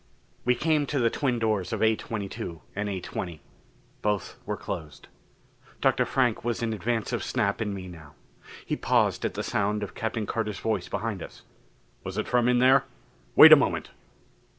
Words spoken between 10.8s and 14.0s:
behind us. "Was it from in there? Wait a moment!"